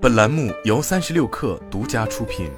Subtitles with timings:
[0.00, 2.48] 本栏目由三十六氪独家出品。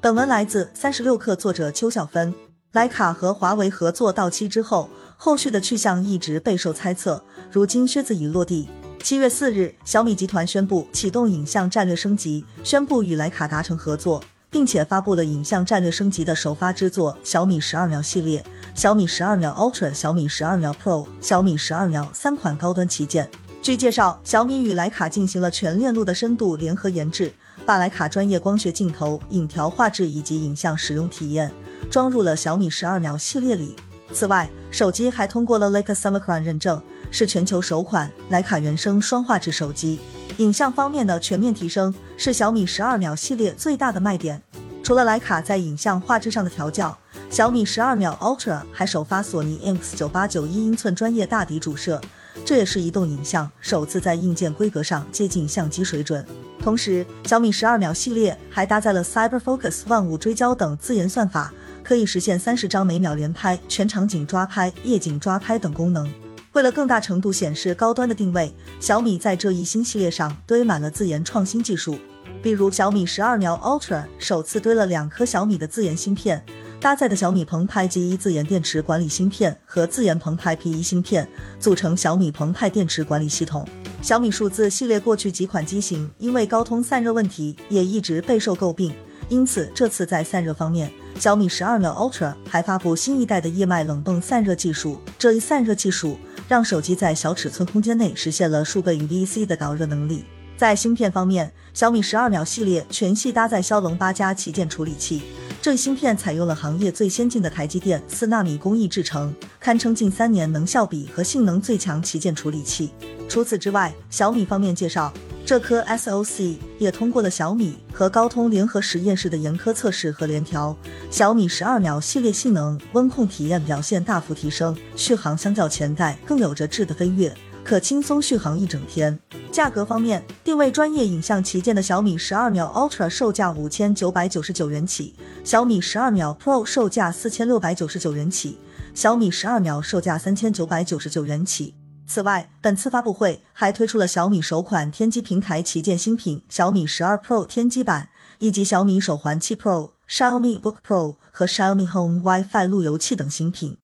[0.00, 2.34] 本文来自三十六氪，作者邱小芬。
[2.72, 7.22] 徕卡和华为合作到期之后，后续的去向一直备受猜测。
[7.52, 8.68] 如今靴子已落地。
[9.00, 14.20] 七月四日，小米集团宣布启动影像战略升级，宣布与徕卡达成合作。
[14.52, 18.44] 并且发布了影像战略升级的首发之作小米十二秒系列、
[18.80, 23.28] 小米十二秒 Ultra、小米十二秒 Pro、小米十二秒三款高端旗舰。
[23.60, 27.30] 据介绍，小米与徕卡进行了全链路的深度联合研制，
[27.66, 31.52] 把徕卡专业光学镜头、影调画质以及影像使用体验
[31.90, 33.76] 装入了小米十二秒系列里。
[34.14, 40.00] 此外，手机还通过了 Leica Summicron 认证，是全球首款徕卡原生双画质手机。
[40.38, 44.40] 影像方面的全面提升是小米十二秒系列最大的卖点。
[44.82, 46.96] 除了徕卡在影像画质上的调教，
[47.30, 52.00] 小米十二秒 Ultra 还首发索尼 IMX 九八九一英寸专业大底主摄，
[52.44, 56.26] 这也是移动影像首次在硬件规格上接近相机水准。
[56.58, 66.12] 同时，小米十二秒系列还搭载了 Cyber Focus 万物追焦等自研算法，可以实现三十张每秒连拍、全场景抓拍、夜景抓拍等功能。
[66.54, 71.96] 为了更大程度显示高端的定位，小米在这一新系列上堆满了自研创新技术。
[72.42, 76.44] 比如小米十二秒 Ultra 首次堆了两颗小米的自研芯片，
[76.80, 81.28] 搭载的小米澎湃 G1 自研电池管理芯片和自研澎湃 P1 芯片，
[81.58, 83.68] 组成小米澎湃电池管理系统。
[84.00, 88.94] 小米数字系列过去几款机型因为高通散热问题，也一直备受诟病。
[89.28, 94.98] 因此，这次在散热方面，小米十二秒 Ultra 还发布新一代的液脉冷泵散热技术。
[95.18, 100.24] 这一散热技术让手机在小尺寸空间内实现了数倍于 VC 的导热能力。
[100.56, 105.22] 在芯片方面，小米十二秒系列全系搭载骁龙八加旗舰处理器，
[105.62, 112.90] 这芯片采用了行业最先进的台积电四纳米工艺制成，堪称近三年能效比和性能最强旗舰处理器。
[113.28, 115.12] 除此之外，小米方面介绍。
[115.44, 120.76] 这颗 SOC 也通过了小米和高通联合实验室的严苛测试和联调，
[121.10, 127.34] 小米十二秒系列性能、温控体验表现大幅提升，续航相较前代更有着质的飞跃，
[127.70, 129.16] 可轻松续航一整天。
[129.52, 135.14] 价格方面，定位专业影像旗舰的小米十二秒 Ultra 售价五千九百九十九元起，
[135.44, 138.58] 小米十二秒 Pro 售价四千六百九十九元起，
[138.92, 141.76] 小米十二秒售价三千九百九十九元起。
[142.08, 148.08] 此外，本次发布会还推出了小米首款天玑平台旗舰新品小米十二 Pro 天玑版，
[148.40, 153.76] 以及小米手环七 Pro、Xiaomi Book Pro 和 Xiaomi Home WiFi 路由器等新品。